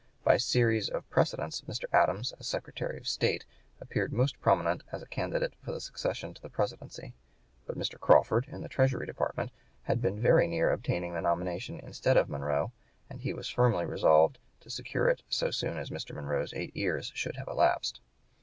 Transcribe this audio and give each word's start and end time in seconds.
By 0.23 0.33
a 0.33 0.39
series 0.39 0.89
of 0.89 1.07
precedents 1.11 1.61
Mr. 1.67 1.83
Adams, 1.93 2.33
as 2.39 2.47
Secretary 2.47 2.97
of 2.97 3.07
State, 3.07 3.45
appeared 3.79 4.11
most 4.11 4.41
prominent 4.41 4.81
as 4.91 5.03
a 5.03 5.07
candidate 5.07 5.53
for 5.63 5.71
the 5.71 5.79
succession 5.79 6.33
to 6.33 6.41
the 6.41 6.49
Presidency. 6.49 7.13
But 7.67 7.77
Mr. 7.77 7.99
Crawford, 7.99 8.47
in 8.49 8.61
the 8.63 8.67
Treasury 8.67 9.05
Department, 9.05 9.51
had 9.83 10.01
been 10.01 10.19
very 10.19 10.47
near 10.47 10.71
obtaining 10.71 11.13
the 11.13 11.21
nomination 11.21 11.79
instead 11.79 12.15
(p. 12.15 12.19
106) 12.21 12.23
of 12.23 12.31
Monroe, 12.31 12.71
and 13.11 13.21
he 13.21 13.31
was 13.31 13.47
firmly 13.47 13.85
resolved 13.85 14.39
to 14.61 14.71
secure 14.71 15.07
it 15.07 15.21
so 15.29 15.51
soon 15.51 15.77
as 15.77 15.91
Mr. 15.91 16.15
Monroe's 16.15 16.51
eight 16.55 16.75
years 16.75 17.11
should 17.13 17.35
have 17.35 17.47
elapsed. 17.47 18.01